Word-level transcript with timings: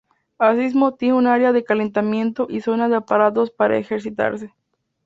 Así 0.39 0.61
mismo, 0.61 0.95
tiene 0.95 1.13
un 1.13 1.27
área 1.27 1.51
de 1.51 1.63
calentamiento 1.63 2.47
y 2.49 2.61
zona 2.61 2.89
de 2.89 2.95
aparatos 2.95 3.51
para 3.51 3.77
ejercitarse. 3.77 4.51